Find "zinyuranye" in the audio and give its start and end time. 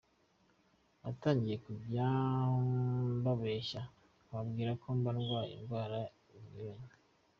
6.31-6.93